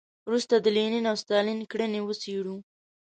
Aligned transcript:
وروسته 0.27 0.55
د 0.59 0.65
لینین 0.75 1.05
او 1.11 1.15
ستالین 1.23 1.59
کړنې 1.71 1.99
وڅېړو. 2.03 2.57